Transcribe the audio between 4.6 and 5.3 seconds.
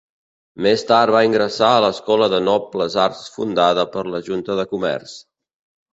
de Comerç.